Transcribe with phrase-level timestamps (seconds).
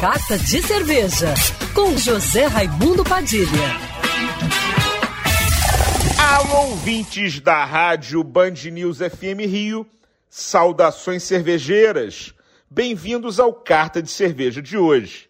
[0.00, 1.34] Carta de Cerveja,
[1.74, 3.76] com José Raimundo Padilha.
[6.18, 9.86] Alô, ouvintes da rádio Band News FM Rio,
[10.30, 12.32] saudações cervejeiras.
[12.70, 15.28] Bem-vindos ao Carta de Cerveja de hoje.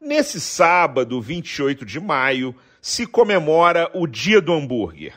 [0.00, 5.14] Nesse sábado, 28 de maio, se comemora o Dia do Hambúrguer.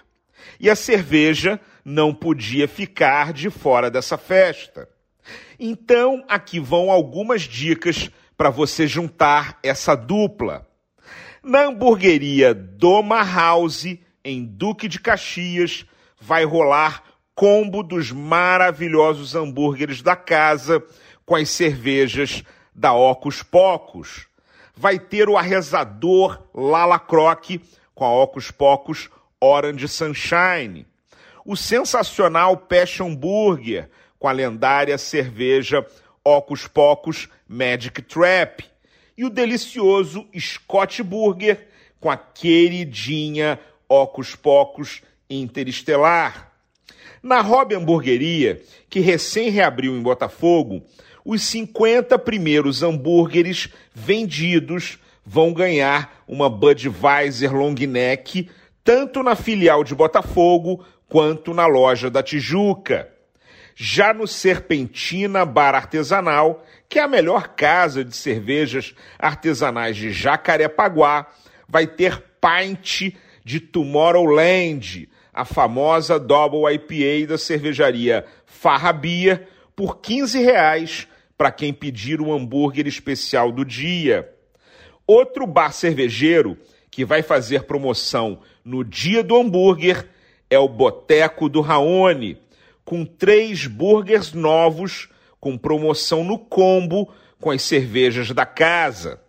[0.59, 4.89] E a cerveja não podia ficar de fora dessa festa.
[5.59, 8.09] Então, aqui vão algumas dicas
[8.41, 10.67] para você juntar essa dupla.
[11.43, 15.85] Na hamburgueria Doma House, em Duque de Caxias,
[16.19, 17.03] vai rolar
[17.35, 20.83] combo dos maravilhosos hambúrgueres da casa
[21.23, 24.25] com as cervejas da Ocus Pocos.
[24.75, 27.61] Vai ter o arrezador Lala Croque
[27.93, 29.07] com a Ocus Pocos
[29.39, 30.87] Orange Sunshine.
[31.45, 35.85] O sensacional Passion Burger com a lendária cerveja
[36.23, 38.63] Ocus Pocos Magic Trap.
[39.17, 41.67] E o delicioso Scott Burger
[41.99, 46.51] com a queridinha Ocus Pocos Interestelar.
[47.21, 50.83] Na Hobby Hamburgueria, que recém reabriu em Botafogo,
[51.23, 58.49] os 50 primeiros hambúrgueres vendidos vão ganhar uma Budweiser Long Neck,
[58.83, 63.07] tanto na filial de Botafogo quanto na loja da Tijuca.
[63.83, 71.25] Já no Serpentina Bar Artesanal, que é a melhor casa de cervejas artesanais de Jacarepaguá,
[71.67, 81.07] vai ter pint de Tomorrowland, a famosa Double IPA da cervejaria Farrabia, por 15 reais
[81.35, 84.31] para quem pedir o hambúrguer especial do dia.
[85.07, 86.55] Outro bar cervejeiro
[86.91, 90.07] que vai fazer promoção no dia do hambúrguer
[90.51, 92.37] é o Boteco do Raoni,
[92.83, 99.19] com três burgers novos com promoção no combo com as cervejas da casa.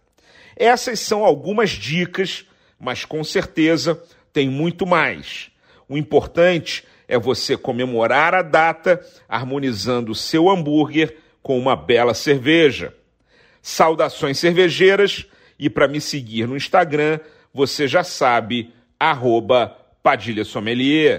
[0.54, 2.44] Essas são algumas dicas,
[2.78, 4.00] mas com certeza
[4.32, 5.50] tem muito mais.
[5.88, 12.94] O importante é você comemorar a data harmonizando o seu hambúrguer com uma bela cerveja.
[13.60, 15.26] Saudações cervejeiras
[15.58, 17.20] e para me seguir no Instagram,
[17.52, 21.18] você já sabe, arroba Padilha Sommelier.